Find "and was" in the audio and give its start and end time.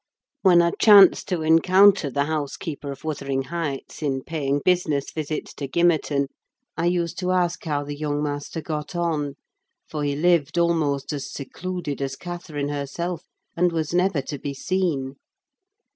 13.55-13.93